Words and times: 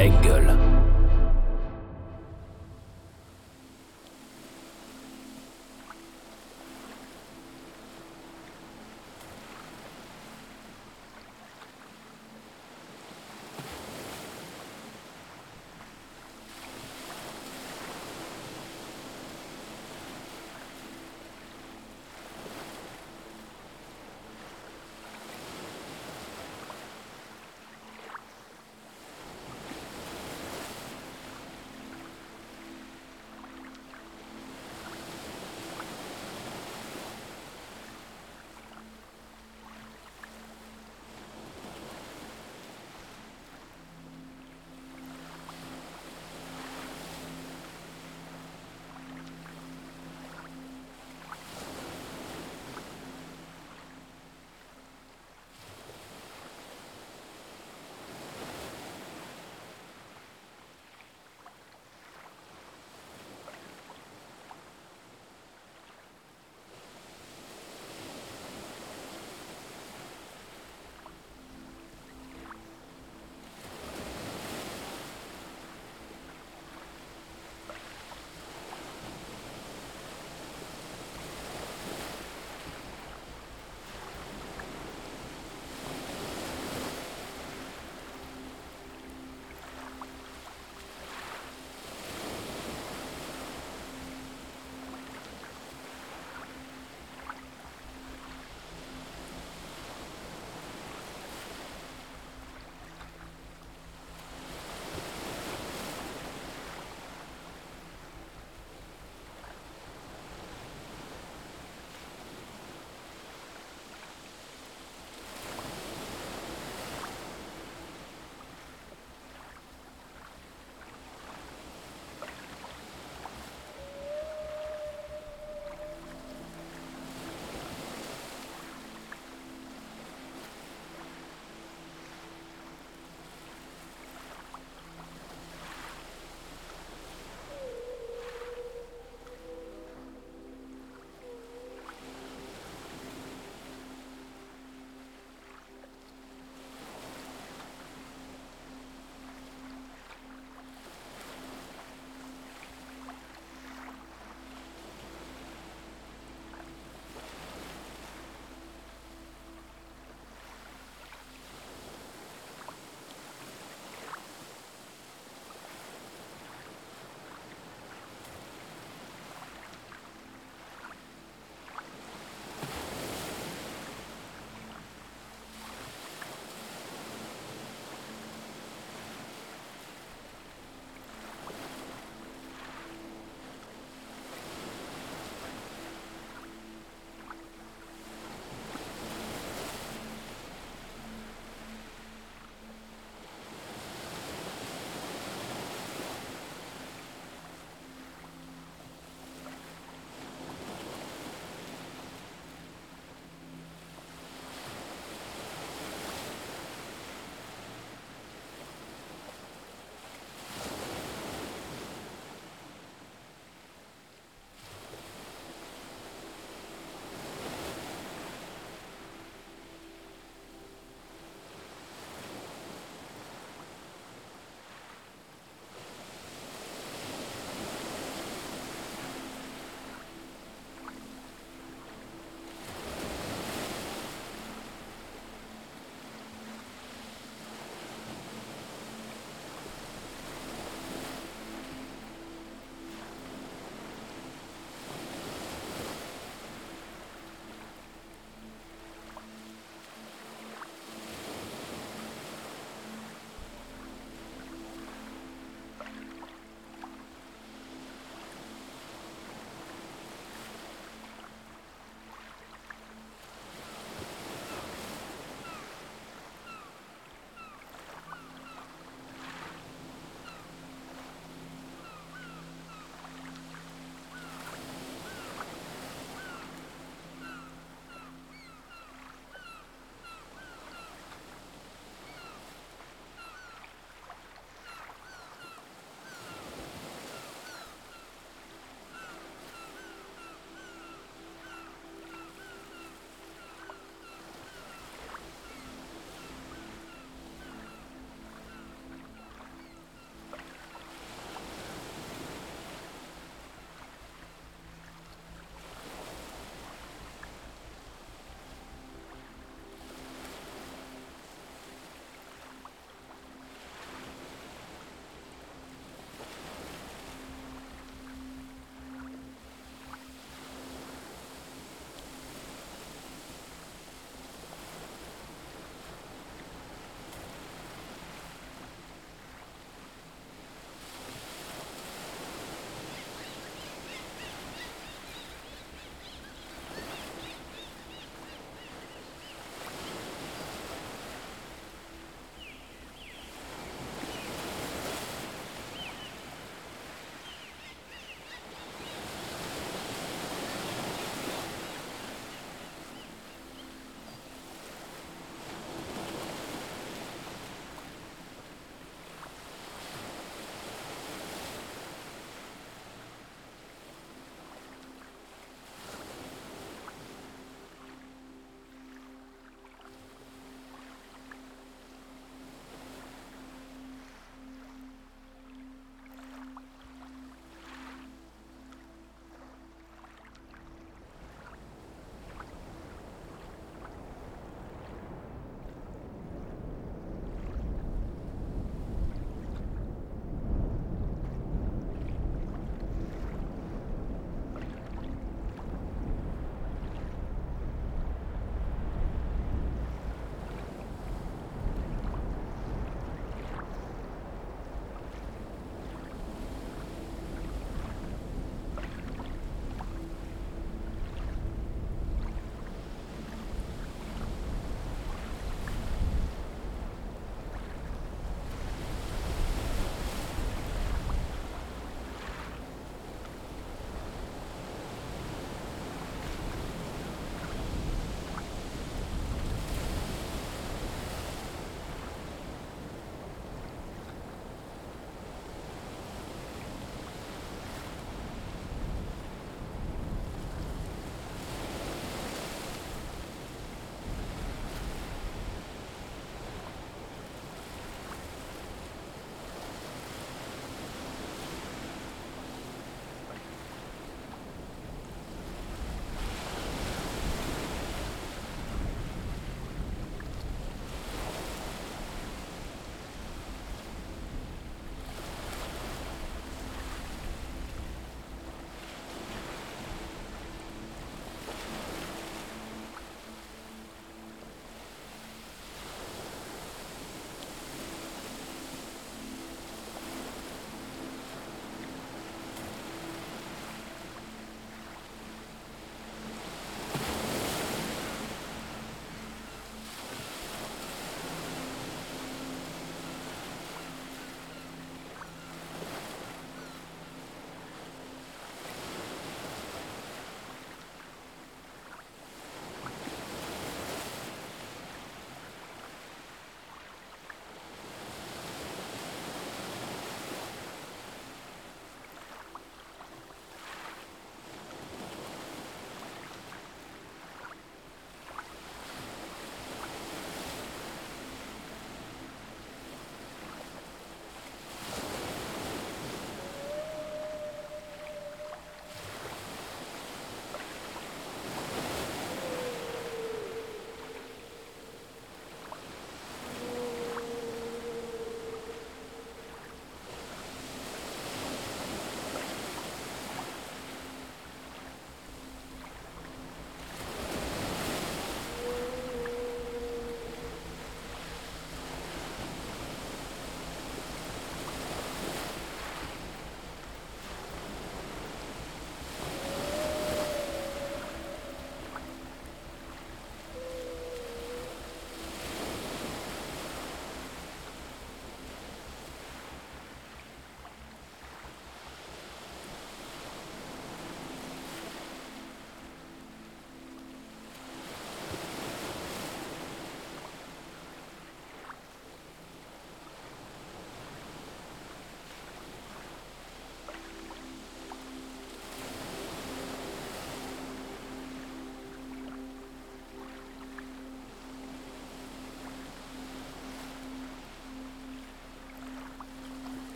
Engel. 0.00 0.69